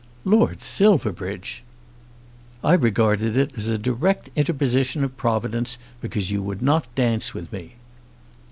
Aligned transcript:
"Lord 0.25 0.63
Silverbridge!" 0.63 1.63
"I 2.63 2.73
regarded 2.73 3.37
it 3.37 3.51
as 3.55 3.67
a 3.67 3.77
direct 3.77 4.31
interposition 4.35 5.03
of 5.03 5.15
Providence, 5.15 5.77
because 6.01 6.31
you 6.31 6.41
would 6.41 6.63
not 6.63 6.87
dance 6.95 7.35
with 7.35 7.53
me." 7.53 7.75